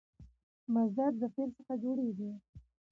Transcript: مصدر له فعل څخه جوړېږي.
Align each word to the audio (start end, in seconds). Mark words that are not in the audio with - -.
مصدر 0.73 1.11
له 1.21 1.27
فعل 1.33 1.49
څخه 1.57 1.73
جوړېږي. 1.83 2.29